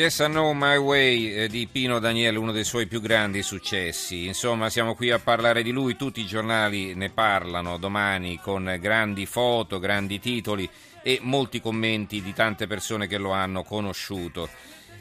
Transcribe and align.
Yes, 0.00 0.20
I 0.20 0.28
Know 0.28 0.52
My 0.54 0.78
Way 0.78 1.34
eh, 1.34 1.48
di 1.48 1.68
Pino 1.70 1.98
Daniele, 1.98 2.38
uno 2.38 2.52
dei 2.52 2.64
suoi 2.64 2.86
più 2.86 3.02
grandi 3.02 3.42
successi. 3.42 4.24
Insomma, 4.24 4.70
siamo 4.70 4.94
qui 4.94 5.10
a 5.10 5.18
parlare 5.18 5.62
di 5.62 5.72
lui, 5.72 5.94
tutti 5.94 6.22
i 6.22 6.26
giornali 6.26 6.94
ne 6.94 7.10
parlano 7.10 7.76
domani 7.76 8.38
con 8.38 8.78
grandi 8.80 9.26
foto, 9.26 9.78
grandi 9.78 10.18
titoli 10.18 10.66
e 11.02 11.18
molti 11.20 11.60
commenti 11.60 12.22
di 12.22 12.32
tante 12.32 12.66
persone 12.66 13.08
che 13.08 13.18
lo 13.18 13.32
hanno 13.32 13.62
conosciuto. 13.62 14.48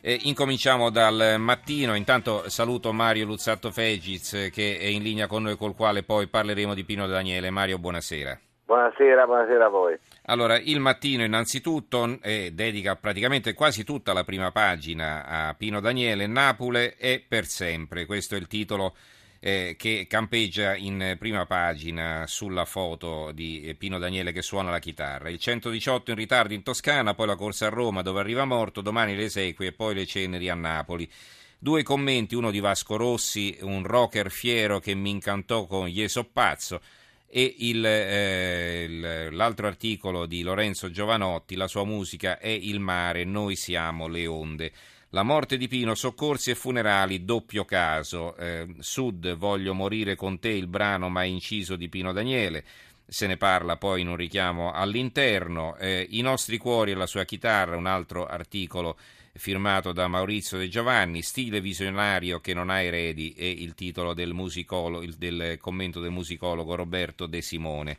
Eh, 0.02 0.19
incominciamo 0.23 0.89
dal 0.89 1.36
mattino, 1.38 1.95
intanto 1.95 2.50
saluto 2.50 2.91
Mario 2.91 3.23
Luzzatto 3.23 3.72
Fegiz 3.72 4.34
eh, 4.34 4.50
che 4.50 4.80
è 4.80 4.88
in 4.88 5.02
linea 5.02 5.28
con 5.28 5.44
noi 5.44 5.56
col 5.56 5.75
quale 5.75 6.03
poi 6.03 6.28
parleremo 6.28 6.73
di 6.73 6.84
Pino 6.84 7.08
Daniele. 7.08 7.50
Mario, 7.52 7.80
buonasera. 7.80 8.38
Buonasera, 8.66 9.25
buonasera 9.25 9.66
a 9.66 9.69
voi. 9.69 9.97
Allora, 10.30 10.59
il 10.59 10.80
mattino 10.80 11.23
innanzitutto 11.23 12.19
eh, 12.22 12.52
dedica 12.53 12.95
praticamente 12.95 13.55
quasi 13.55 13.83
tutta 13.83 14.13
la 14.13 14.23
prima 14.23 14.52
pagina 14.52 15.25
a 15.25 15.55
Pino 15.55 15.80
Daniele, 15.80 16.27
Napoli 16.27 16.94
è 16.97 17.19
per 17.27 17.47
sempre. 17.47 18.05
Questo 18.05 18.35
è 18.35 18.38
il 18.38 18.45
titolo 18.45 18.95
eh, 19.39 19.73
che 19.75 20.05
campeggia 20.07 20.75
in 20.75 21.16
prima 21.17 21.47
pagina 21.47 22.27
sulla 22.27 22.66
foto 22.66 23.31
di 23.31 23.75
Pino 23.75 23.97
Daniele 23.97 24.31
che 24.31 24.44
suona 24.44 24.69
la 24.69 24.77
chitarra. 24.77 25.30
Il 25.30 25.39
118 25.39 26.11
in 26.11 26.17
ritardo 26.17 26.53
in 26.53 26.61
Toscana, 26.61 27.16
poi 27.16 27.25
la 27.25 27.35
corsa 27.35 27.66
a 27.66 27.69
Roma 27.69 28.03
dove 28.03 28.19
arriva 28.19 28.45
morto, 28.45 28.81
domani 28.81 29.16
le 29.16 29.23
esequie 29.23 29.69
e 29.69 29.72
poi 29.73 29.95
le 29.95 30.05
ceneri 30.05 30.47
a 30.47 30.53
Napoli. 30.53 31.09
Due 31.57 31.81
commenti, 31.81 32.35
uno 32.35 32.52
di 32.52 32.59
Vasco 32.59 32.97
Rossi, 32.97 33.57
un 33.61 33.83
rocker 33.83 34.30
fiero 34.30 34.80
che 34.80 34.94
mi 34.94 35.09
incantò 35.09 35.66
con 35.66 35.89
Ieso 35.89 36.23
Pazzo 36.23 36.81
e 37.30 37.55
il, 37.59 37.85
eh, 37.85 38.83
il- 38.88 39.35
l'altro 39.35 39.67
articolo 39.67 40.25
di 40.25 40.41
Lorenzo 40.41 40.90
Giovanotti, 40.90 41.56
la 41.56 41.67
sua 41.67 41.85
musica 41.85 42.40
è 42.40 42.47
il 42.47 42.79
mare, 42.79 43.23
noi 43.23 43.56
siamo 43.56 44.07
le 44.07 44.25
onde. 44.25 44.72
La 45.12 45.23
morte 45.23 45.57
di 45.57 45.67
Pino, 45.67 45.95
soccorsi 45.95 46.51
e 46.51 46.56
funerali, 46.56 47.25
doppio 47.25 47.66
caso. 47.66 48.35
Eh, 48.35 48.67
Sud, 48.79 49.35
voglio 49.35 49.73
morire 49.73 50.16
con 50.16 50.40
te, 50.40 50.50
il 50.50 50.67
brano 50.67 51.09
mai 51.09 51.31
inciso 51.31 51.75
di 51.75 51.90
Pino 51.90 52.12
Daniele. 52.13 52.63
Se 53.12 53.25
ne 53.25 53.38
parla 53.38 53.75
poi 53.75 54.02
in 54.02 54.08
un 54.08 54.16
richiamo 54.16 54.72
all'interno. 54.72 55.75
Eh, 55.78 56.06
I 56.12 56.22
nostri 56.22 56.58
cuori 56.58 56.92
e 56.92 56.94
la 56.94 57.08
sua 57.08 57.25
chitarra, 57.25 57.75
un 57.75 57.88
altro 57.88 58.28
articolo 58.28 58.97
firmato 59.34 59.94
da 59.94 60.08
Maurizio 60.08 60.59
De 60.59 60.70
Giovanni, 60.70 61.24
stile 61.24 61.59
visionario 61.59 62.40
che 62.40 62.53
non 62.53 62.70
ha 62.70 62.81
eredi 62.81 63.34
e 63.34 63.50
il 63.50 63.74
titolo 63.74 64.14
del, 64.14 64.34
musicolo- 64.34 65.03
del 65.18 65.58
commento 65.59 66.00
del 66.00 66.12
musicologo 66.12 66.75
Roberto 66.75 67.25
De 67.25 67.42
Simone. 67.42 67.97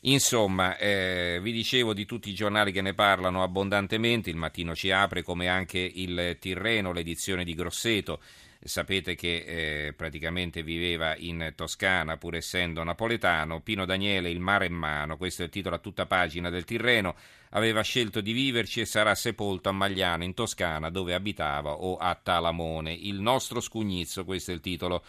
Insomma, 0.00 0.78
eh, 0.78 1.38
vi 1.42 1.52
dicevo 1.52 1.92
di 1.94 2.04
tutti 2.04 2.30
i 2.30 2.34
giornali 2.34 2.72
che 2.72 2.80
ne 2.80 2.94
parlano 2.94 3.44
abbondantemente, 3.44 4.30
il 4.30 4.36
mattino 4.36 4.74
ci 4.74 4.90
apre 4.90 5.22
come 5.22 5.46
anche 5.46 5.78
il 5.78 6.38
Tirreno, 6.40 6.92
l'edizione 6.92 7.44
di 7.44 7.54
Grosseto. 7.54 8.20
Sapete 8.62 9.14
che 9.14 9.86
eh, 9.86 9.92
praticamente 9.94 10.62
viveva 10.62 11.16
in 11.16 11.54
Toscana 11.56 12.18
pur 12.18 12.36
essendo 12.36 12.84
napoletano. 12.84 13.62
Pino 13.62 13.86
Daniele, 13.86 14.28
il 14.28 14.38
mare 14.38 14.66
in 14.66 14.74
mano, 14.74 15.16
questo 15.16 15.40
è 15.40 15.46
il 15.46 15.50
titolo 15.50 15.76
a 15.76 15.78
tutta 15.78 16.04
pagina 16.04 16.50
del 16.50 16.64
Tirreno, 16.64 17.16
aveva 17.50 17.80
scelto 17.80 18.20
di 18.20 18.32
viverci 18.32 18.80
e 18.80 18.84
sarà 18.84 19.14
sepolto 19.14 19.70
a 19.70 19.72
Magliano 19.72 20.24
in 20.24 20.34
Toscana 20.34 20.90
dove 20.90 21.14
abitava 21.14 21.72
o 21.72 21.96
a 21.96 22.14
Talamone. 22.14 22.92
Il 22.92 23.20
nostro 23.20 23.60
scugnizzo, 23.60 24.26
questo 24.26 24.50
è 24.50 24.54
il 24.54 24.60
titolo 24.60 25.04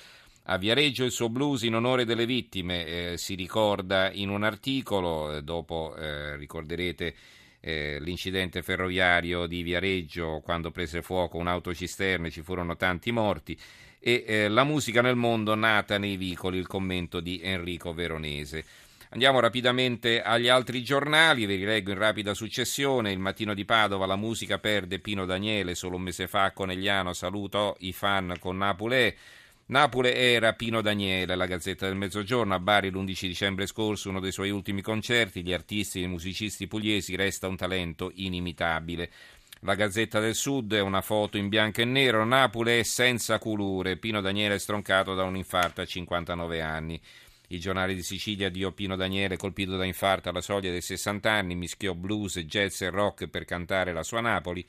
a 0.45 0.57
Viareggio 0.57 1.03
il 1.03 1.11
suo 1.11 1.29
blues 1.29 1.61
in 1.61 1.75
onore 1.75 2.03
delle 2.03 2.25
vittime 2.25 2.85
eh, 2.85 3.17
si 3.17 3.35
ricorda 3.35 4.11
in 4.11 4.29
un 4.29 4.43
articolo, 4.43 5.35
eh, 5.35 5.43
dopo 5.43 5.95
eh, 5.95 6.35
ricorderete 6.35 7.13
eh, 7.61 7.99
l'incidente 8.01 8.61
ferroviario 8.61 9.45
di 9.45 9.61
Viareggio 9.61 10.41
quando 10.43 10.71
prese 10.71 11.01
fuoco 11.01 11.37
un'autocisterna 11.37 12.29
ci 12.29 12.41
furono 12.41 12.75
tanti 12.75 13.11
morti 13.11 13.57
e 13.99 14.23
eh, 14.25 14.47
la 14.49 14.63
musica 14.63 15.01
nel 15.01 15.15
mondo 15.15 15.53
nata 15.53 15.99
nei 15.99 16.17
vicoli, 16.17 16.57
il 16.57 16.67
commento 16.67 17.19
di 17.19 17.39
Enrico 17.41 17.93
Veronese. 17.93 18.65
Andiamo 19.09 19.39
rapidamente 19.39 20.21
agli 20.21 20.47
altri 20.47 20.81
giornali, 20.83 21.45
ve 21.45 21.55
li 21.55 21.65
leggo 21.65 21.91
in 21.91 21.97
rapida 21.97 22.33
successione. 22.33 23.11
Il 23.11 23.19
mattino 23.19 23.53
di 23.53 23.65
Padova, 23.65 24.05
la 24.05 24.15
musica 24.15 24.57
perde 24.57 24.99
Pino 24.99 25.25
Daniele, 25.25 25.75
solo 25.75 25.97
un 25.97 26.03
mese 26.03 26.27
fa 26.27 26.45
a 26.45 26.51
Conegliano 26.51 27.11
salutò 27.11 27.75
i 27.79 27.91
fan 27.91 28.35
con 28.39 28.57
Napoli. 28.57 29.13
Napoli 29.71 30.11
era 30.11 30.51
Pino 30.51 30.81
Daniele, 30.81 31.33
la 31.35 31.45
Gazzetta 31.45 31.85
del 31.85 31.95
Mezzogiorno, 31.95 32.53
a 32.53 32.59
Bari 32.59 32.89
l'11 32.89 33.25
dicembre 33.25 33.67
scorso, 33.67 34.09
uno 34.09 34.19
dei 34.19 34.33
suoi 34.33 34.49
ultimi 34.49 34.81
concerti, 34.81 35.43
gli 35.43 35.53
artisti 35.53 36.01
e 36.01 36.03
i 36.03 36.07
musicisti 36.07 36.67
pugliesi 36.67 37.15
resta 37.15 37.47
un 37.47 37.55
talento 37.55 38.11
inimitabile. 38.15 39.09
La 39.61 39.75
Gazzetta 39.75 40.19
del 40.19 40.35
Sud 40.35 40.73
è 40.73 40.81
una 40.81 40.99
foto 40.99 41.37
in 41.37 41.47
bianco 41.47 41.79
e 41.79 41.85
nero, 41.85 42.25
Napoli 42.25 42.79
è 42.79 42.83
senza 42.83 43.39
culure, 43.39 43.95
Pino 43.95 44.19
Daniele 44.19 44.55
è 44.55 44.59
stroncato 44.59 45.15
da 45.15 45.23
un 45.23 45.37
infarto 45.37 45.79
a 45.79 45.85
59 45.85 46.61
anni. 46.61 46.99
Il 47.47 47.61
giornale 47.61 47.95
di 47.95 48.03
Sicilia 48.03 48.49
Dio 48.49 48.73
Pino 48.73 48.97
Daniele, 48.97 49.37
colpito 49.37 49.77
da 49.77 49.85
infarto 49.85 50.27
alla 50.27 50.41
soglia 50.41 50.69
dei 50.69 50.81
60 50.81 51.31
anni, 51.31 51.55
mischiò 51.55 51.93
blues, 51.93 52.39
jazz 52.39 52.81
e 52.81 52.89
rock 52.89 53.27
per 53.27 53.45
cantare 53.45 53.93
la 53.93 54.03
sua 54.03 54.19
Napoli 54.19 54.67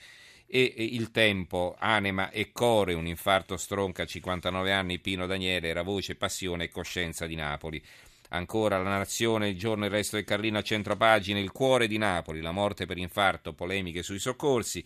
e 0.54 0.84
il 0.84 1.10
tempo, 1.10 1.74
anima 1.78 2.28
e 2.28 2.52
core, 2.52 2.92
un 2.92 3.06
infarto 3.06 3.56
stronca 3.56 4.02
a 4.02 4.06
59 4.06 4.70
anni, 4.70 4.98
Pino 4.98 5.26
Daniele 5.26 5.68
era 5.68 5.80
voce, 5.80 6.14
passione 6.14 6.64
e 6.64 6.68
coscienza 6.68 7.24
di 7.26 7.34
Napoli. 7.34 7.82
Ancora 8.28 8.76
la 8.76 8.90
nazione, 8.90 9.48
il 9.48 9.58
giorno 9.58 9.84
e 9.84 9.86
il 9.86 9.94
resto 9.94 10.16
del 10.16 10.26
Carlino 10.26 10.58
a 10.58 10.62
centropagina, 10.62 11.38
il 11.38 11.52
cuore 11.52 11.86
di 11.86 11.96
Napoli, 11.96 12.42
la 12.42 12.52
morte 12.52 12.84
per 12.84 12.98
infarto, 12.98 13.54
polemiche 13.54 14.02
sui 14.02 14.18
soccorsi, 14.18 14.84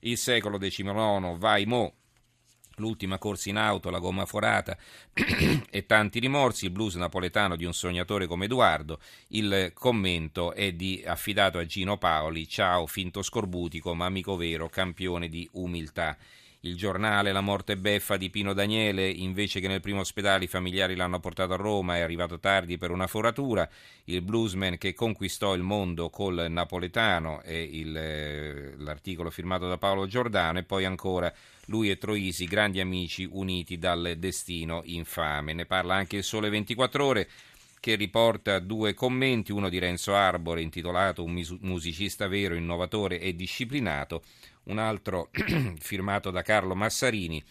il 0.00 0.18
secolo 0.18 0.58
XIX, 0.58 1.38
vai 1.38 1.64
mo, 1.64 1.94
l'ultima 2.76 3.18
corsa 3.18 3.48
in 3.48 3.56
auto, 3.56 3.90
la 3.90 3.98
gomma 3.98 4.26
forata 4.26 4.76
e 5.70 5.86
tanti 5.86 6.18
rimorsi, 6.18 6.66
il 6.66 6.70
blues 6.70 6.94
napoletano 6.94 7.56
di 7.56 7.64
un 7.64 7.72
sognatore 7.72 8.26
come 8.26 8.46
Edoardo, 8.46 9.00
il 9.28 9.72
commento 9.74 10.52
è 10.52 10.72
di, 10.72 11.02
affidato 11.06 11.58
a 11.58 11.66
Gino 11.66 11.98
Paoli, 11.98 12.48
ciao 12.48 12.86
finto 12.86 13.22
scorbutico 13.22 13.94
ma 13.94 14.06
amico 14.06 14.36
vero, 14.36 14.68
campione 14.68 15.28
di 15.28 15.48
umiltà. 15.52 16.16
Il 16.64 16.76
giornale 16.76 17.30
La 17.30 17.42
morte 17.42 17.76
beffa 17.76 18.16
di 18.16 18.30
Pino 18.30 18.54
Daniele, 18.54 19.06
invece 19.06 19.60
che 19.60 19.68
nel 19.68 19.82
primo 19.82 20.00
ospedale 20.00 20.44
i 20.44 20.48
familiari 20.48 20.96
l'hanno 20.96 21.20
portato 21.20 21.52
a 21.52 21.56
Roma, 21.56 21.96
è 21.96 22.00
arrivato 22.00 22.38
tardi 22.38 22.78
per 22.78 22.90
una 22.90 23.06
foratura. 23.06 23.68
Il 24.04 24.22
bluesman 24.22 24.78
che 24.78 24.94
conquistò 24.94 25.54
il 25.54 25.60
mondo 25.60 26.08
col 26.08 26.46
napoletano, 26.48 27.42
è 27.42 27.52
il, 27.52 27.94
eh, 27.94 28.74
l'articolo 28.78 29.28
firmato 29.28 29.68
da 29.68 29.76
Paolo 29.76 30.06
Giordano, 30.06 30.58
e 30.58 30.62
poi 30.62 30.86
ancora 30.86 31.30
lui 31.66 31.90
e 31.90 31.98
Troisi, 31.98 32.46
grandi 32.46 32.80
amici 32.80 33.28
uniti 33.30 33.76
dal 33.76 34.14
destino 34.16 34.80
infame. 34.84 35.52
Ne 35.52 35.66
parla 35.66 35.96
anche 35.96 36.16
il 36.16 36.24
Sole 36.24 36.48
24 36.48 37.04
Ore 37.04 37.28
che 37.78 37.96
riporta 37.96 38.60
due 38.60 38.94
commenti, 38.94 39.52
uno 39.52 39.68
di 39.68 39.78
Renzo 39.78 40.14
Arbore 40.14 40.62
intitolato 40.62 41.22
Un 41.22 41.44
musicista 41.60 42.26
vero, 42.28 42.54
innovatore 42.54 43.20
e 43.20 43.36
disciplinato, 43.36 44.22
un 44.64 44.78
altro 44.78 45.30
firmato 45.78 46.30
da 46.30 46.42
Carlo 46.42 46.74
Massarini 46.74 47.42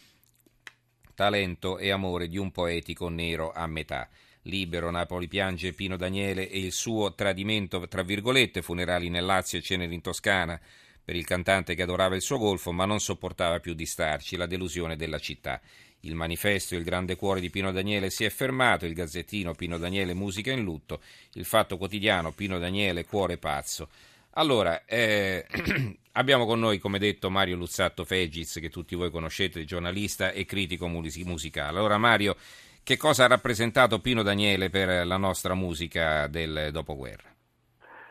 talento 1.14 1.78
e 1.78 1.92
amore 1.92 2.28
di 2.28 2.38
un 2.38 2.52
poetico 2.52 3.10
nero 3.10 3.52
a 3.52 3.68
metà. 3.68 4.10
Libero, 4.44 4.92
Napoli 4.92 5.28
piange 5.28 5.74
Pino 5.74 5.96
Daniele 5.96 6.50
e 6.50 6.60
il 6.60 6.74
suo 6.74 7.14
tradimento, 7.14 7.88
tra 7.88 8.04
virgolette, 8.04 8.62
funerali 8.62 9.10
nel 9.10 9.26
Lazio 9.26 9.60
e 9.60 9.62
ceneri 9.62 9.94
in 9.94 10.02
Toscana 10.02 10.60
per 11.06 11.16
il 11.16 11.26
cantante 11.26 11.76
che 11.76 11.82
adorava 11.82 12.16
il 12.16 12.22
suo 12.22 12.38
golfo 12.38 12.72
ma 12.72 12.86
non 12.86 13.00
sopportava 13.00 13.60
più 13.60 13.74
di 13.74 13.86
starci, 13.86 14.36
la 14.36 14.46
delusione 14.46 14.96
della 14.96 15.20
città. 15.20 15.62
Il 16.02 16.16
manifesto 16.16 16.76
Il 16.76 16.84
grande 16.84 17.16
cuore 17.16 17.40
di 17.40 17.50
Pino 17.50 17.72
Daniele 17.72 18.10
si 18.10 18.26
è 18.26 18.30
fermato, 18.30 18.86
il 18.86 18.94
gazzettino 18.94 19.54
Pino 19.54 19.78
Daniele 19.78 20.14
musica 20.14 20.52
in 20.52 20.62
lutto, 20.62 21.02
il 21.34 21.46
fatto 21.46 21.78
quotidiano 21.78 22.34
Pino 22.34 22.60
Daniele 22.60 23.06
cuore 23.06 23.38
pazzo. 23.38 23.90
Allora, 24.32 24.84
eh, 24.86 25.46
abbiamo 26.14 26.46
con 26.46 26.60
noi, 26.60 26.80
come 26.80 27.00
detto, 27.00 27.30
Mario 27.30 27.56
Luzzatto 27.56 28.04
Fegiz, 28.04 28.60
che 28.60 28.70
tutti 28.70 28.96
voi 28.96 29.12
conoscete, 29.12 29.64
giornalista 29.66 30.32
e 30.32 30.46
critico 30.46 30.88
musicale. 30.88 31.78
Allora, 31.78 31.98
Mario, 31.98 32.36
che 32.84 32.98
cosa 32.98 33.26
ha 33.26 33.28
rappresentato 33.28 34.00
Pino 34.00 34.24
Daniele 34.24 34.70
per 34.70 35.06
la 35.06 35.18
nostra 35.18 35.54
musica 35.54 36.28
del 36.28 36.70
dopoguerra? 36.72 37.32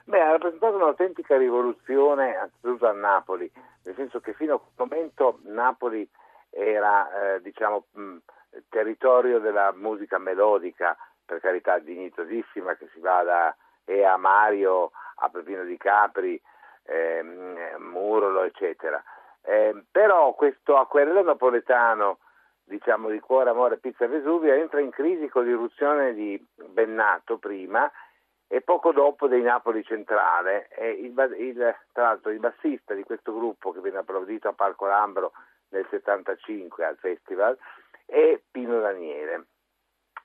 Beh, 0.05 0.21
ha 0.21 0.31
rappresentato 0.31 0.77
un'autentica 0.77 1.37
rivoluzione, 1.37 2.37
anzitutto 2.37 2.87
a 2.89 2.93
Napoli, 2.93 3.51
nel 3.85 3.95
senso 3.95 4.21
che 4.21 4.35
fino 4.35 4.55
a 4.55 4.59
quel 4.59 4.89
momento 4.89 5.41
Napoli 5.45 6.09
era, 6.51 7.35
eh, 7.35 7.41
diciamo, 7.41 7.87
mh, 7.93 8.17
territorio 8.69 9.39
della 9.39 9.73
musica 9.75 10.19
melodica, 10.19 10.97
per 11.25 11.41
carità 11.41 11.79
dignitosissima, 11.79 12.75
che 12.75 12.89
si 12.93 13.01
va 13.01 13.23
da 13.23 13.57
Ea 13.85 14.17
Mario 14.17 14.91
a 15.17 15.29
Pepino 15.29 15.65
di 15.65 15.77
Capri, 15.77 16.41
ehm, 16.85 17.77
Murolo, 17.79 18.43
eccetera. 18.43 19.03
Eh, 19.43 19.85
però 19.91 20.35
questo 20.35 20.77
acquerello 20.77 21.23
napoletano, 21.23 22.19
diciamo 22.65 23.09
di 23.09 23.19
cuore, 23.21 23.51
amore, 23.51 23.79
pizza 23.79 24.07
Vesuvia, 24.07 24.55
entra 24.55 24.81
in 24.81 24.91
crisi 24.91 25.29
con 25.29 25.45
l'irruzione 25.45 26.15
di 26.15 26.41
Bennato 26.55 27.39
prima 27.39 27.91
e 28.47 28.61
poco 28.61 28.93
dopo 28.93 29.27
dei 29.29 29.43
Napoli 29.43 29.83
Centrale. 29.83 30.69
Il, 30.79 31.15
il, 31.39 31.77
tra 31.93 32.05
l'altro 32.05 32.31
il 32.31 32.39
bassista 32.39 32.95
di 32.95 33.03
questo 33.03 33.33
gruppo 33.33 33.73
che 33.73 33.81
viene 33.81 33.99
applaudito 33.99 34.49
a 34.49 34.53
Parco 34.53 34.87
Lambro 34.87 35.33
nel 35.71 35.87
75 35.89 36.85
al 36.85 36.97
festival 36.99 37.57
è 38.05 38.39
Pino 38.51 38.79
Daniele 38.81 39.47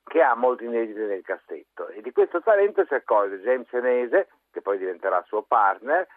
che 0.04 0.22
ha 0.22 0.36
molti 0.36 0.66
inediti 0.66 1.00
nel 1.00 1.22
cassetto 1.22 1.88
e 1.90 2.02
di 2.02 2.12
questo 2.12 2.42
talento 2.42 2.86
si 2.86 2.94
accorge 2.94 3.40
James 3.40 3.68
Senese 3.70 4.30
che 4.52 4.62
poi 4.62 4.78
diventerà 4.78 5.22
suo 5.28 5.44
partner 5.44 6.08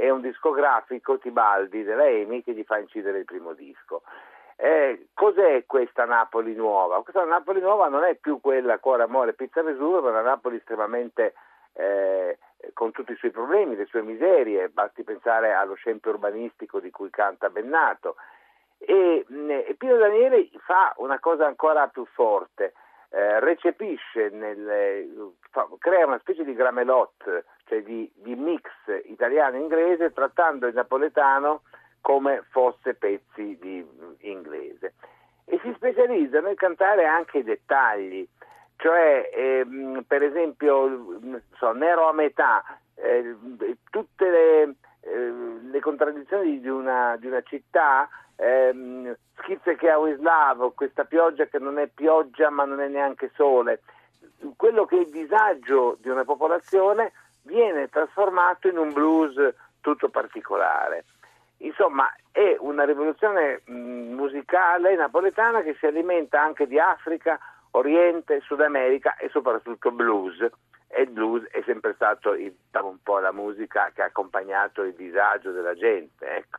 e 0.00 0.10
un 0.10 0.20
discografico 0.20 1.18
Tibaldi 1.18 1.82
della 1.82 2.06
EMI 2.06 2.44
che 2.44 2.52
gli 2.52 2.62
fa 2.62 2.78
incidere 2.78 3.18
il 3.18 3.24
primo 3.24 3.52
disco. 3.52 4.02
Eh, 4.54 5.08
cos'è 5.12 5.64
questa 5.66 6.04
Napoli 6.04 6.54
nuova? 6.54 7.02
Questa 7.02 7.24
Napoli 7.24 7.60
nuova 7.60 7.88
non 7.88 8.04
è 8.04 8.14
più 8.14 8.40
quella 8.40 8.78
cuore, 8.78 9.02
amore, 9.02 9.32
pizza 9.32 9.60
Vesuvio, 9.60 10.00
ma 10.00 10.10
una 10.10 10.20
Napoli 10.20 10.58
estremamente 10.58 11.34
eh, 11.72 12.38
con 12.74 12.92
tutti 12.92 13.10
i 13.10 13.16
suoi 13.16 13.32
problemi, 13.32 13.74
le 13.74 13.86
sue 13.86 14.02
miserie, 14.02 14.68
basti 14.68 15.02
pensare 15.02 15.52
allo 15.52 15.74
scempio 15.74 16.12
urbanistico 16.12 16.78
di 16.78 16.90
cui 16.92 17.10
canta 17.10 17.50
Bennato. 17.50 18.14
E, 18.78 19.26
e 19.28 19.74
Pino 19.76 19.96
Daniele 19.96 20.48
fa 20.64 20.94
una 20.98 21.18
cosa 21.18 21.44
ancora 21.44 21.88
più 21.88 22.06
forte, 22.06 22.72
eh, 23.10 23.40
recepisce, 23.40 24.28
nel, 24.28 25.34
fa, 25.50 25.66
crea 25.78 26.06
una 26.06 26.20
specie 26.20 26.44
di 26.44 26.54
gramelot, 26.54 27.44
cioè 27.68 27.82
di, 27.82 28.10
di 28.14 28.34
mix 28.34 28.64
italiano-inglese, 29.04 30.12
trattando 30.12 30.66
il 30.66 30.74
napoletano 30.74 31.62
come 32.00 32.42
fosse 32.50 32.94
pezzi 32.94 33.58
di 33.60 33.84
mm, 33.84 34.12
inglese. 34.20 34.94
E 35.44 35.58
si 35.62 35.72
specializza 35.74 36.40
nel 36.40 36.56
cantare 36.56 37.06
anche 37.06 37.38
i 37.38 37.44
dettagli, 37.44 38.26
cioè 38.76 39.30
ehm, 39.32 40.04
per 40.06 40.22
esempio 40.22 41.20
so, 41.56 41.72
Nero 41.72 42.08
a 42.08 42.12
metà, 42.12 42.64
eh, 42.94 43.36
tutte 43.90 44.30
le, 44.30 44.74
eh, 45.00 45.32
le, 45.62 45.80
contraddizioni 45.80 46.60
di 46.60 46.68
una, 46.68 47.16
di 47.18 47.26
una 47.26 47.42
città, 47.42 48.08
ehm, 48.36 49.14
schizze 49.38 49.76
che 49.76 49.90
ha 49.90 49.98
Wislav, 49.98 50.74
questa 50.74 51.04
pioggia 51.04 51.46
che 51.46 51.58
non 51.58 51.78
è 51.78 51.86
pioggia 51.88 52.50
ma 52.50 52.64
non 52.64 52.80
è 52.80 52.88
neanche 52.88 53.30
sole, 53.34 53.82
quello 54.56 54.84
che 54.84 54.96
è 54.96 55.00
il 55.00 55.10
disagio 55.10 55.96
di 56.00 56.08
una 56.08 56.24
popolazione 56.24 57.12
viene 57.48 57.88
trasformato 57.88 58.68
in 58.68 58.76
un 58.76 58.92
blues 58.92 59.54
tutto 59.80 60.10
particolare. 60.10 61.04
Insomma, 61.58 62.14
è 62.30 62.56
una 62.60 62.84
rivoluzione 62.84 63.62
mh, 63.64 63.72
musicale 63.72 64.94
napoletana 64.94 65.62
che 65.62 65.74
si 65.78 65.86
alimenta 65.86 66.40
anche 66.40 66.66
di 66.66 66.78
Africa, 66.78 67.38
Oriente, 67.72 68.40
Sud 68.40 68.60
America 68.60 69.16
e 69.16 69.28
soprattutto 69.30 69.90
blues. 69.90 70.46
E 70.90 71.02
il 71.02 71.10
blues 71.10 71.44
è 71.50 71.62
sempre 71.66 71.94
stato 71.94 72.34
il, 72.34 72.54
un 72.80 73.02
po' 73.02 73.18
la 73.18 73.32
musica 73.32 73.90
che 73.94 74.02
ha 74.02 74.06
accompagnato 74.06 74.82
il 74.82 74.94
disagio 74.94 75.50
della 75.50 75.74
gente. 75.74 76.26
Ecco. 76.26 76.58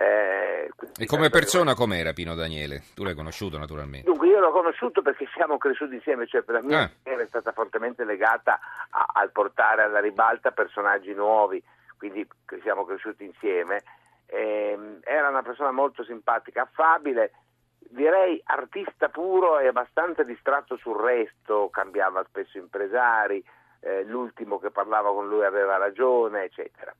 Eh, 0.00 0.70
e 0.96 1.06
come 1.06 1.28
persona 1.28 1.74
com'era 1.74 2.12
Pino 2.12 2.36
Daniele? 2.36 2.84
Tu 2.94 3.02
l'hai 3.02 3.14
conosciuto 3.14 3.58
naturalmente. 3.58 4.08
Dunque 4.08 4.28
io 4.28 4.38
l'ho 4.38 4.52
conosciuto 4.52 5.02
perché 5.02 5.26
siamo 5.34 5.58
cresciuti 5.58 5.96
insieme, 5.96 6.28
cioè 6.28 6.42
per 6.42 6.54
la 6.54 6.62
mia 6.62 6.88
carriera 7.02 7.22
ah. 7.22 7.24
è 7.24 7.28
stata 7.28 7.50
fortemente 7.50 8.04
legata 8.04 8.60
a, 8.90 9.06
al 9.14 9.32
portare 9.32 9.82
alla 9.82 9.98
ribalta 9.98 10.52
personaggi 10.52 11.12
nuovi, 11.14 11.60
quindi 11.96 12.24
siamo 12.62 12.84
cresciuti 12.84 13.24
insieme. 13.24 13.82
Eh, 14.26 14.78
era 15.02 15.30
una 15.30 15.42
persona 15.42 15.72
molto 15.72 16.04
simpatica, 16.04 16.62
affabile, 16.62 17.32
direi 17.78 18.40
artista 18.44 19.08
puro 19.08 19.58
e 19.58 19.66
abbastanza 19.66 20.22
distratto 20.22 20.76
sul 20.76 20.96
resto, 20.96 21.70
cambiava 21.72 22.22
spesso 22.28 22.56
impresari, 22.56 23.42
eh, 23.80 24.04
l'ultimo 24.04 24.60
che 24.60 24.70
parlava 24.70 25.12
con 25.12 25.26
lui 25.26 25.44
aveva 25.44 25.76
ragione, 25.76 26.44
eccetera. 26.44 26.94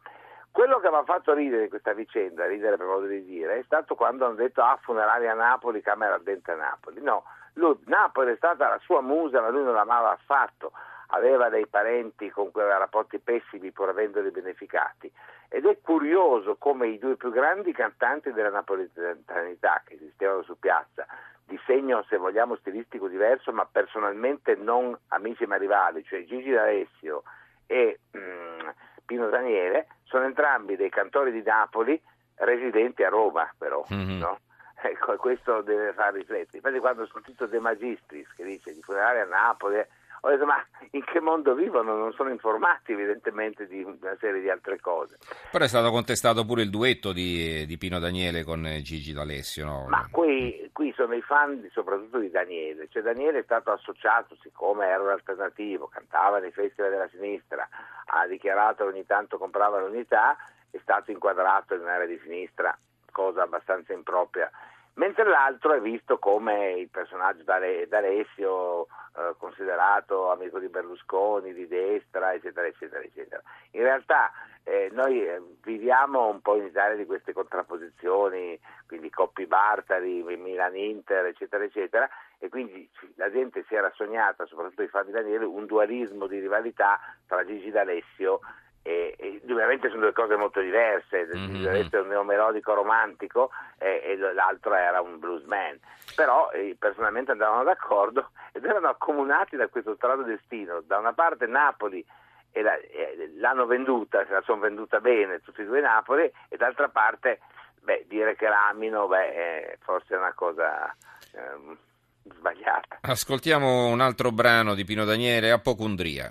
Quello 0.58 0.80
che 0.80 0.90
mi 0.90 0.96
ha 0.96 1.04
fatto 1.04 1.34
ridere 1.34 1.68
questa 1.68 1.92
vicenda, 1.92 2.44
ridere 2.44 2.76
per 2.76 2.86
modo 2.86 3.06
di 3.06 3.22
dire, 3.24 3.60
è 3.60 3.62
stato 3.62 3.94
quando 3.94 4.26
hanno 4.26 4.34
detto 4.34 4.60
ah 4.60 4.76
funerali 4.82 5.28
a 5.28 5.34
Napoli, 5.34 5.80
camera 5.80 6.14
ardente 6.14 6.50
a 6.50 6.56
Napoli. 6.56 7.00
No, 7.00 7.22
lui, 7.52 7.78
Napoli 7.84 8.32
è 8.32 8.36
stata 8.36 8.66
la 8.66 8.78
sua 8.78 9.00
musa, 9.00 9.40
ma 9.40 9.50
lui 9.50 9.62
non 9.62 9.74
l'amava 9.74 10.10
affatto 10.10 10.72
aveva 11.10 11.48
dei 11.48 11.68
parenti 11.68 12.28
con 12.30 12.50
aveva 12.54 12.78
rapporti 12.78 13.20
pessimi 13.20 13.70
pur 13.70 13.90
avendoli 13.90 14.32
beneficati 14.32 15.08
ed 15.48 15.64
è 15.64 15.78
curioso 15.80 16.56
come 16.56 16.88
i 16.88 16.98
due 16.98 17.14
più 17.14 17.30
grandi 17.30 17.72
cantanti 17.72 18.32
della 18.32 18.50
napoletanità 18.50 19.82
che 19.86 19.94
esistevano 19.94 20.42
su 20.42 20.58
piazza 20.58 21.06
di 21.44 21.58
segno 21.66 22.04
se 22.08 22.16
vogliamo 22.16 22.56
stilistico 22.56 23.06
diverso 23.06 23.52
ma 23.52 23.64
personalmente 23.64 24.56
non 24.56 24.98
amici 25.10 25.46
ma 25.46 25.54
rivali 25.54 26.02
cioè 26.02 26.24
Gigi 26.24 26.50
D'Alessio 26.50 27.22
e 27.64 28.00
mm, 28.16 28.68
Pino 29.08 29.30
Daniele 29.30 29.86
sono 30.04 30.24
entrambi 30.24 30.76
dei 30.76 30.90
cantori 30.90 31.32
di 31.32 31.42
Napoli 31.42 31.98
residenti 32.34 33.02
a 33.02 33.08
Roma 33.08 33.50
però 33.56 33.82
mm-hmm. 33.90 34.18
no? 34.18 34.38
Ecco, 34.80 35.16
questo 35.16 35.60
deve 35.62 35.92
far 35.92 36.12
riflettere. 36.12 36.58
Infatti, 36.58 36.78
quando 36.78 37.02
ho 37.02 37.08
sentito 37.12 37.46
De 37.46 37.58
Magistris 37.58 38.32
che 38.36 38.44
dice 38.44 38.72
di 38.72 38.80
funerare 38.80 39.22
a 39.22 39.24
Napoli, 39.24 39.84
ho 40.20 40.28
detto 40.28 40.46
ma 40.46 40.64
in 40.92 41.04
che 41.04 41.20
mondo 41.20 41.54
vivono? 41.54 41.96
Non 41.96 42.12
sono 42.12 42.30
informati 42.30 42.92
evidentemente 42.92 43.66
di 43.66 43.82
una 43.82 44.16
serie 44.20 44.40
di 44.40 44.48
altre 44.48 44.78
cose. 44.80 45.18
Però 45.50 45.64
è 45.64 45.68
stato 45.68 45.90
contestato 45.90 46.44
pure 46.44 46.62
il 46.62 46.70
duetto 46.70 47.12
di, 47.12 47.66
di 47.66 47.76
Pino 47.76 47.98
Daniele 47.98 48.44
con 48.44 48.62
Gigi 48.82 49.12
D'Alessio. 49.12 49.64
No? 49.64 49.86
Ma 49.88 50.06
qui, 50.10 50.70
qui, 50.72 50.92
sono 50.96 51.14
i 51.14 51.22
fan 51.22 51.60
di, 51.60 51.68
soprattutto 51.70 52.18
di 52.18 52.30
Daniele. 52.30 52.88
Cioè 52.88 53.02
Daniele 53.02 53.40
è 53.40 53.44
stato 53.44 53.72
associato, 53.72 54.36
siccome 54.42 54.86
era 54.86 55.02
un 55.02 55.10
alternativo, 55.10 55.86
cantava 55.86 56.38
nei 56.38 56.52
festival 56.52 56.90
della 56.90 57.08
sinistra, 57.08 57.68
ha 58.10 58.26
dichiarato 58.26 58.84
che 58.84 58.90
ogni 58.90 59.06
tanto 59.06 59.38
comprava 59.38 59.80
l'unità, 59.80 60.36
è 60.70 60.78
stato 60.82 61.10
inquadrato 61.10 61.74
in 61.74 61.80
un'area 61.80 62.06
di 62.06 62.18
sinistra, 62.22 62.76
cosa 63.10 63.42
abbastanza 63.42 63.92
impropria 63.92 64.50
mentre 64.98 65.24
l'altro 65.24 65.72
è 65.72 65.80
visto 65.80 66.18
come 66.18 66.72
il 66.72 66.88
personaggio 66.88 67.42
d'Alessio 67.44 68.86
eh, 69.16 69.34
considerato 69.38 70.30
amico 70.30 70.58
di 70.58 70.68
Berlusconi, 70.68 71.52
di 71.52 71.66
destra, 71.66 72.34
eccetera, 72.34 72.66
eccetera, 72.66 73.02
eccetera. 73.02 73.42
In 73.72 73.82
realtà 73.82 74.30
eh, 74.64 74.88
noi 74.92 75.24
eh, 75.24 75.40
viviamo 75.62 76.28
un 76.28 76.40
po' 76.40 76.56
in 76.56 76.66
Italia 76.66 76.96
di 76.96 77.06
queste 77.06 77.32
contrapposizioni, 77.32 78.58
quindi 78.86 79.08
Coppi 79.10 79.46
Bartari, 79.46 80.22
Milan-Inter, 80.22 81.26
eccetera, 81.26 81.64
eccetera, 81.64 82.08
e 82.38 82.48
quindi 82.48 82.88
la 83.14 83.30
gente 83.30 83.64
si 83.68 83.74
era 83.74 83.90
sognata, 83.94 84.46
soprattutto 84.46 84.82
i 84.82 84.88
fan 84.88 85.06
di 85.06 85.12
Daniele, 85.12 85.44
un 85.44 85.66
dualismo 85.66 86.26
di 86.26 86.40
rivalità 86.40 86.98
tra 87.26 87.44
Gigi 87.44 87.70
D'Alessio 87.70 88.40
e, 88.40 88.67
e, 88.82 89.40
ovviamente 89.50 89.88
sono 89.88 90.00
due 90.00 90.12
cose 90.12 90.36
molto 90.36 90.60
diverse, 90.60 91.26
mm-hmm. 91.34 91.88
un 91.92 92.08
neomelodico 92.08 92.74
romantico 92.74 93.50
e, 93.78 94.02
e, 94.04 94.16
l'altro 94.16 94.74
era 94.74 95.00
un 95.00 95.18
bluesman, 95.18 95.78
però 96.14 96.50
eh, 96.50 96.76
personalmente 96.78 97.32
andavano 97.32 97.64
d'accordo 97.64 98.30
ed 98.52 98.64
erano 98.64 98.88
accomunati 98.88 99.56
da 99.56 99.68
questo 99.68 99.94
strano 99.96 100.22
destino, 100.22 100.80
da 100.80 100.98
una 100.98 101.12
parte 101.12 101.46
Napoli 101.46 102.04
e 102.52 102.62
la, 102.62 102.76
e 102.76 103.32
l'hanno 103.36 103.66
venduta, 103.66 104.24
se 104.26 104.32
la 104.32 104.42
sono 104.42 104.60
venduta 104.60 105.00
bene 105.00 105.40
tutti 105.40 105.60
e 105.62 105.66
due 105.66 105.80
Napoli 105.80 106.30
e 106.48 106.56
d'altra 106.56 106.88
parte 106.88 107.40
beh, 107.82 108.06
dire 108.08 108.36
che 108.36 108.48
l'amino 108.48 109.06
beh, 109.06 109.78
forse 109.82 110.14
è 110.14 110.18
una 110.18 110.32
cosa 110.34 110.94
ehm, 111.34 111.76
sbagliata. 112.24 112.98
Ascoltiamo 113.00 113.86
un 113.86 114.00
altro 114.00 114.30
brano 114.30 114.74
di 114.74 114.84
Pino 114.84 115.04
Daniele, 115.04 115.50
Apocondria. 115.50 116.30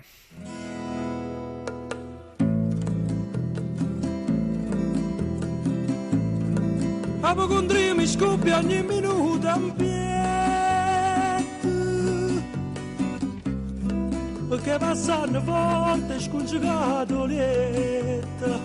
Apocondria 7.38 7.94
mi 7.94 8.08
scoppia 8.08 8.58
ogni 8.58 8.82
minuto 8.82 9.48
un 9.48 9.76
pietto 9.76 9.96
perché 14.50 14.78
passano 14.80 15.40
volte 15.44 16.20
scongiugato 16.20 17.26
lieta. 17.26 18.60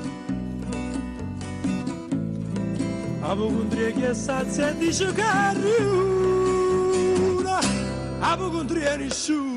Apocondria 3.20 3.90
che 3.92 4.14
sazia 4.14 4.70
e 4.70 4.76
dice 4.78 5.12
che 5.12 5.20
arriva. 5.20 6.40
Apocondria 8.20 8.96
nessuna 8.96 9.51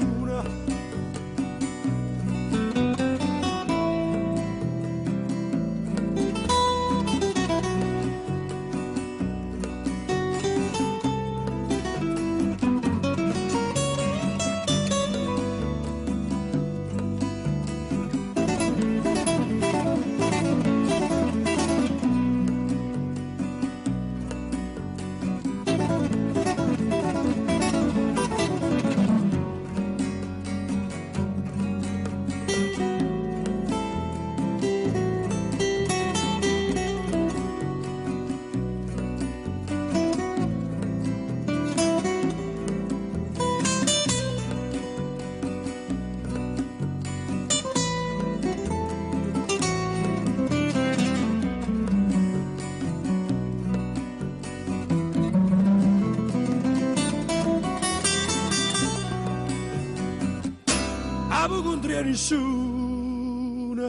Nessuna 62.05 63.87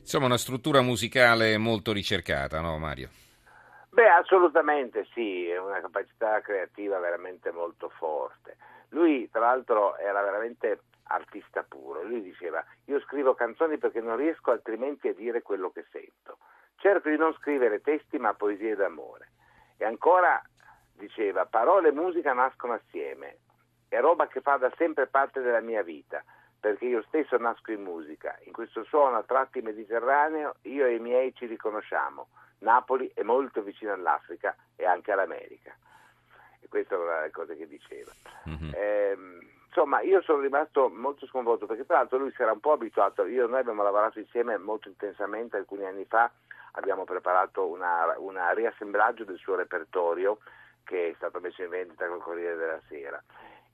Insomma, 0.00 0.26
una 0.26 0.36
struttura 0.36 0.82
musicale 0.82 1.56
molto 1.56 1.92
ricercata, 1.94 2.60
no 2.60 2.76
Mario? 2.76 3.08
Beh, 3.88 4.10
assolutamente 4.10 5.06
sì, 5.14 5.48
è 5.48 5.58
una 5.58 5.80
capacità 5.80 6.42
creativa 6.42 6.98
veramente 6.98 7.50
molto 7.52 7.88
forte. 7.88 8.58
Lui, 8.90 9.30
tra 9.30 9.40
l'altro, 9.40 9.96
era 9.96 10.20
veramente 10.20 10.80
artista 11.04 11.62
puro. 11.62 12.02
Lui 12.02 12.20
diceva: 12.20 12.62
Io 12.84 13.00
scrivo 13.00 13.34
canzoni 13.34 13.78
perché 13.78 14.02
non 14.02 14.16
riesco 14.16 14.50
altrimenti 14.50 15.08
a 15.08 15.14
dire 15.14 15.40
quello 15.40 15.70
che 15.70 15.86
sento. 15.90 16.36
Cerco 16.76 17.08
di 17.08 17.16
non 17.16 17.32
scrivere 17.40 17.80
testi, 17.80 18.18
ma 18.18 18.34
poesie 18.34 18.76
d'amore. 18.76 19.30
E 19.78 19.86
ancora 19.86 20.38
diceva: 20.92 21.46
Parole 21.46 21.88
e 21.88 21.92
musica 21.92 22.34
nascono 22.34 22.74
assieme. 22.74 23.38
È 23.88 23.98
roba 24.00 24.26
che 24.26 24.42
fa 24.42 24.58
da 24.58 24.70
sempre 24.76 25.06
parte 25.06 25.40
della 25.40 25.60
mia 25.60 25.82
vita, 25.82 26.22
perché 26.60 26.86
io 26.86 27.02
stesso 27.08 27.36
nasco 27.36 27.72
in 27.72 27.82
musica. 27.82 28.36
In 28.44 28.52
questo 28.52 28.84
suono 28.84 29.16
a 29.16 29.22
tratti 29.22 29.60
mediterraneo 29.60 30.56
io 30.62 30.86
e 30.86 30.94
i 30.94 31.00
miei 31.00 31.34
ci 31.34 31.46
riconosciamo. 31.46 32.28
Napoli 32.60 33.10
è 33.14 33.22
molto 33.22 33.62
vicino 33.62 33.92
all'Africa 33.92 34.56
e 34.74 34.84
anche 34.84 35.12
all'America. 35.12 35.74
E 36.60 36.68
questa 36.68 36.96
è 36.96 36.98
una 36.98 37.16
delle 37.16 37.30
cose 37.30 37.56
che 37.56 37.68
diceva. 37.68 38.12
Mhm. 38.44 38.72
Ehm, 38.74 39.40
insomma, 39.66 40.00
io 40.00 40.20
sono 40.22 40.40
rimasto 40.40 40.88
molto 40.88 41.26
sconvolto 41.26 41.66
perché 41.66 41.86
tra 41.86 41.98
l'altro 41.98 42.18
lui 42.18 42.32
si 42.32 42.42
era 42.42 42.52
un 42.52 42.60
po' 42.60 42.72
abituato, 42.72 43.26
io 43.26 43.44
e 43.44 43.48
noi 43.48 43.60
abbiamo 43.60 43.82
lavorato 43.82 44.18
insieme 44.18 44.58
molto 44.58 44.88
intensamente 44.88 45.56
alcuni 45.56 45.84
anni 45.84 46.04
fa, 46.04 46.30
abbiamo 46.72 47.04
preparato 47.04 47.66
una, 47.66 48.14
una 48.18 48.50
riassemblaggio 48.52 49.24
del 49.24 49.38
suo 49.38 49.54
repertorio 49.54 50.38
che 50.82 51.10
è 51.10 51.14
stato 51.16 51.38
messo 51.38 51.62
in 51.62 51.68
vendita 51.68 52.08
col 52.08 52.22
Corriere 52.22 52.56
della 52.56 52.80
Sera. 52.88 53.22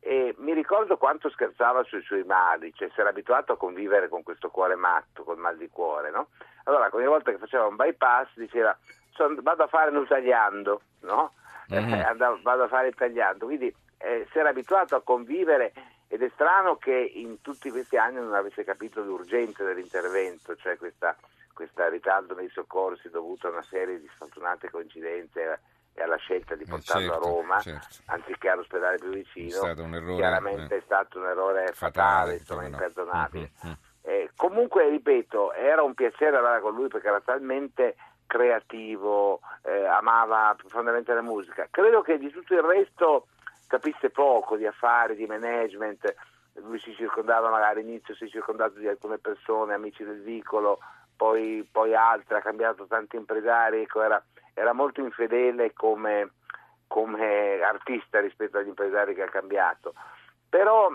E 0.07 0.35
mi 0.37 0.53
ricordo 0.53 0.99
quanto 0.99 1.31
scherzava 1.31 1.83
sui 1.85 2.03
suoi 2.03 2.25
mali, 2.25 2.75
cioè 2.75 2.91
si 2.93 3.01
era 3.01 3.09
abituato 3.09 3.55
a 3.55 3.57
convivere 3.57 4.11
con 4.11 4.23
questo 4.23 4.51
cuore 4.51 4.75
matto, 4.75 5.25
col 5.25 5.39
mal 5.39 5.57
di 5.57 5.71
cuore, 5.71 6.11
no? 6.11 6.29
Allora, 6.65 6.91
ogni 6.93 7.07
volta 7.07 7.31
che 7.31 7.39
faceva 7.39 7.65
un 7.67 7.77
bypass 7.77 8.29
diceva 8.35 8.77
"Son- 9.13 9.41
vado 9.41 9.63
a 9.63 9.67
fare 9.67 9.97
un 9.97 10.07
tagliando, 10.07 10.83
no? 11.01 11.33
Mhm. 11.69 11.95
Eh, 11.95 12.03
andavo- 12.03 12.39
vado 12.43 12.65
a 12.65 12.69
fare 12.69 12.89
il 12.89 12.95
tagliando. 12.95 13.47
Quindi 13.47 13.75
eh, 13.97 14.27
si 14.31 14.39
era 14.39 14.51
abituato 14.51 14.95
a 14.95 15.03
convivere 15.03 15.73
ed 16.09 16.23
è 16.23 16.29
strano 16.35 16.77
che 16.77 16.93
in 16.93 17.41
tutti 17.41 17.71
questi 17.71 17.97
anni 17.97 18.17
non 18.17 18.35
avesse 18.35 18.63
capito 18.63 19.01
l'urgenza 19.01 19.65
dell'intervento, 19.65 20.55
cioè 20.57 20.77
questa, 20.77 21.17
questa 21.55 21.89
ritardo 21.89 22.35
nei 22.35 22.51
soccorsi 22.51 23.09
dovuto 23.09 23.47
a 23.47 23.53
una 23.53 23.63
serie 23.63 23.99
di 23.99 24.11
sfortunate 24.15 24.71
coincidenze 24.71 25.61
e 25.95 26.03
alla 26.03 26.17
scelta 26.17 26.55
di 26.57 26.65
Eh, 26.65 26.69
portarlo 26.69 27.11
certo, 27.13 27.27
a 27.27 27.31
Roma 27.31 27.61
certo. 27.61 27.87
anziché 28.07 28.49
all'ospedale 28.49 28.99
più 28.99 29.11
vicino. 29.11 29.49
È 29.49 29.51
stato 29.51 29.83
un 29.83 29.95
errore, 29.95 30.17
Chiaramente 30.17 30.75
eh. 30.75 30.79
è 30.79 30.83
stato 30.85 31.19
un 31.19 31.27
errore 31.27 31.73
fatale, 31.73 31.75
Fatale, 31.75 32.33
insomma, 32.35 32.61
come 32.63 32.71
no. 32.71 32.77
imperdonabile. 32.77 33.51
Mhm, 33.63 33.69
mhm. 33.71 33.77
Eh, 34.07 34.31
comunque, 34.37 34.89
ripeto, 34.91 35.53
era 35.55 35.83
un 35.83 35.95
piacere 35.95 36.33
lavorare 36.33 36.61
con 36.61 36.75
lui 36.75 36.89
perché 36.89 37.07
era 37.09 37.21
talmente 37.21 37.97
creativo, 38.27 39.41
eh, 39.63 39.87
amava 39.87 40.55
profondamente 40.57 41.15
la 41.15 41.23
musica. 41.23 41.69
Credo 41.71 42.03
che 42.03 42.19
di 42.19 42.31
tutto 42.31 42.55
il 42.55 42.63
resto 42.63 43.29
capisse 43.67 44.11
poco 44.11 44.57
di 44.57 44.67
affari, 44.67 45.15
di 45.15 45.27
management. 45.27 46.15
Lui 46.55 46.79
si 46.81 46.95
circondava, 46.95 47.49
magari 47.51 47.81
all'inizio 47.81 48.15
si 48.15 48.25
è 48.25 48.29
circondato 48.29 48.79
di 48.79 48.87
alcune 48.89 49.19
persone, 49.19 49.75
amici 49.75 50.05
del 50.05 50.21
vicolo, 50.23 50.79
poi, 51.17 51.67
poi 51.71 51.95
altre, 51.95 52.39
ha 52.39 52.43
cambiato 52.43 52.87
tanti 52.87 53.17
impresari, 53.17 53.83
ecco, 53.83 54.03
era, 54.03 54.23
era 54.55 54.73
molto 54.73 55.01
infedele 55.01 55.73
come, 55.73 56.31
come 56.87 57.61
artista 57.61 58.21
rispetto 58.21 58.59
agli 58.59 58.69
impresari 58.69 59.15
che 59.15 59.23
ha 59.23 59.29
cambiato. 59.29 59.95
Però 60.49 60.91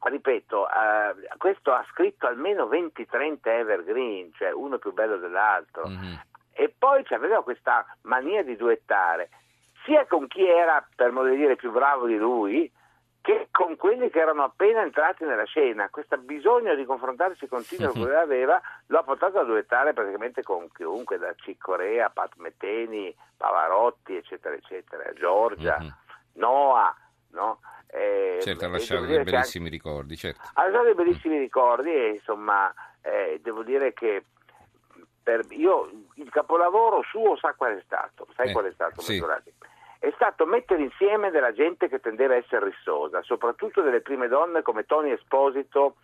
ripeto, 0.00 0.68
eh, 0.68 1.36
questo 1.38 1.72
ha 1.72 1.84
scritto 1.90 2.26
almeno 2.26 2.66
20-30 2.66 3.50
evergreen, 3.58 4.32
cioè 4.34 4.50
uno 4.52 4.76
più 4.78 4.92
bello 4.92 5.16
dell'altro, 5.16 5.86
Mhm. 5.86 6.20
e 6.52 6.74
poi 6.76 7.04
aveva 7.08 7.42
questa 7.42 7.86
mania 8.02 8.42
di 8.42 8.54
duettare, 8.56 9.30
sia 9.84 10.06
con 10.06 10.26
chi 10.26 10.46
era, 10.46 10.86
per 10.94 11.10
modo 11.10 11.28
di 11.28 11.36
dire, 11.36 11.56
più 11.56 11.70
bravo 11.72 12.06
di 12.06 12.16
lui, 12.18 12.70
che 13.24 13.48
con 13.50 13.76
quelli 13.76 14.10
che 14.10 14.18
erano 14.20 14.42
appena 14.44 14.82
entrati 14.82 15.24
nella 15.24 15.44
scena. 15.44 15.88
Questo 15.88 16.18
bisogno 16.18 16.74
di 16.74 16.84
confrontarsi 16.84 17.46
continuo 17.48 17.90
che 17.92 17.98
lui 17.98 18.14
aveva 18.14 18.60
lo 18.88 18.98
ha 18.98 19.02
portato 19.02 19.38
a 19.38 19.44
duettare 19.44 19.94
praticamente 19.94 20.42
con 20.42 20.70
chiunque, 20.74 21.16
da 21.16 21.32
Ciccorea, 21.34 22.10
Pat 22.10 22.32
Metteni, 22.36 23.16
Pavarotti, 23.34 24.14
eccetera, 24.16 24.54
eccetera, 24.54 25.10
Giorgia, 25.14 25.78
Mhm. 25.80 25.94
Noah, 26.34 26.94
no? 27.30 27.60
Eh, 27.86 28.40
Certo, 28.42 28.66
ha 28.66 28.68
lasciato 28.68 29.00
dei 29.06 29.12
che 29.12 29.18
anche- 29.20 29.30
bellissimi 29.30 29.70
ricordi, 29.70 30.16
certo. 30.18 30.40
ha 30.52 30.62
lasciato 30.64 30.84
dei 30.84 30.94
bellissimi 30.94 31.38
ricordi 31.38 31.94
e 31.94 32.08
insomma 32.10 32.74
eh, 33.00 33.40
devo 33.42 33.62
dire 33.62 33.94
che 33.94 34.24
per, 35.22 35.46
io 35.48 35.90
il 36.16 36.28
capolavoro 36.28 37.02
suo 37.04 37.36
sa 37.38 37.54
qual 37.54 37.78
è 37.78 37.82
stato, 37.86 38.26
sai 38.36 38.50
Eh, 38.50 38.52
qual 38.52 38.66
è 38.66 38.72
stato? 38.72 39.00
sì. 39.00 39.18
È 40.04 40.12
stato 40.16 40.44
mettere 40.44 40.82
insieme 40.82 41.30
della 41.30 41.54
gente 41.54 41.88
che 41.88 41.98
tendeva 41.98 42.34
a 42.34 42.36
essere 42.36 42.66
rissosa, 42.66 43.22
soprattutto 43.22 43.80
delle 43.80 44.02
prime 44.02 44.28
donne 44.28 44.60
come 44.60 44.84
Tony 44.84 45.10
Esposito 45.10 45.96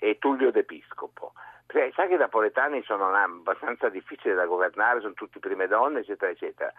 e 0.00 0.18
Tullio 0.18 0.50
D'Episcopo. 0.50 1.34
Perché 1.64 1.92
sai 1.94 2.08
che 2.08 2.14
i 2.14 2.18
napoletani 2.18 2.82
sono 2.82 3.14
abbastanza 3.14 3.88
difficili 3.90 4.34
da 4.34 4.46
governare, 4.46 5.02
sono 5.02 5.12
tutti 5.12 5.38
prime 5.38 5.68
donne, 5.68 6.00
eccetera, 6.00 6.32
eccetera. 6.32 6.72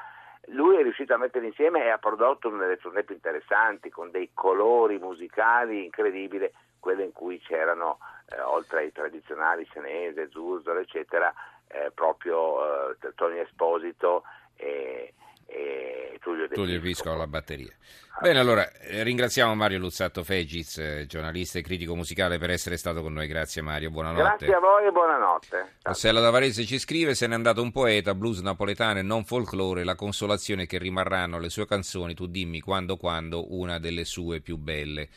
Lui 0.47 0.75
è 0.75 0.81
riuscito 0.81 1.13
a 1.13 1.17
mettere 1.17 1.45
insieme 1.45 1.85
e 1.85 1.91
ha 1.91 1.97
prodotto 1.97 2.49
una 2.49 2.63
delle 2.63 2.75
tournée 2.75 3.03
più 3.05 3.15
interessanti, 3.15 3.89
con 3.89 4.11
dei 4.11 4.31
colori 4.33 4.97
musicali 4.97 5.85
incredibili, 5.85 6.51
quelle 6.77 7.05
in 7.05 7.13
cui 7.13 7.39
c'erano, 7.39 7.99
eh, 8.27 8.41
oltre 8.41 8.79
ai 8.79 8.91
tradizionali 8.91 9.65
Senese, 9.71 10.27
Zuzzolo, 10.29 10.81
eccetera, 10.81 11.33
eh, 11.69 11.91
proprio 11.95 12.91
eh, 12.91 13.13
Tony 13.15 13.39
Esposito 13.39 14.23
e, 14.57 15.13
e 15.45 16.17
Tullio 16.21 16.47
De 16.47 16.55
Tullio. 16.55 16.79
Pisco 16.79 17.11
alla 17.11 17.27
batteria. 17.27 17.71
Bene, 18.21 18.39
allora 18.39 18.71
eh, 18.71 19.03
ringraziamo 19.03 19.53
Mario 19.55 19.77
Luzzatto 19.77 20.23
Fegiz, 20.23 20.77
eh, 20.77 21.05
giornalista 21.05 21.59
e 21.59 21.61
critico 21.61 21.95
musicale, 21.95 22.37
per 22.37 22.49
essere 22.49 22.77
stato 22.77 23.01
con 23.01 23.11
noi. 23.11 23.27
Grazie 23.27 23.61
Mario, 23.61 23.89
buonanotte. 23.91 24.23
Grazie 24.23 24.53
a 24.55 24.59
voi 24.59 24.87
e 24.87 24.91
buonanotte. 24.91 25.73
Rossella 25.81 26.21
Davarese 26.21 26.63
ci 26.63 26.79
scrive: 26.79 27.13
Se 27.13 27.27
n'è 27.27 27.33
andato 27.33 27.61
un 27.61 27.71
poeta, 27.71 28.15
blues 28.15 28.39
napoletano 28.39 28.99
e 28.99 29.01
non 29.01 29.25
folklore. 29.25 29.83
La 29.83 29.95
consolazione 29.95 30.65
che 30.65 30.77
rimarranno 30.77 31.39
le 31.39 31.49
sue 31.49 31.67
canzoni. 31.67 32.13
Tu 32.13 32.27
dimmi 32.27 32.61
quando, 32.61 32.95
quando, 32.95 33.53
una 33.53 33.79
delle 33.79 34.05
sue 34.05 34.39
più 34.39 34.55
belle. 34.55 35.09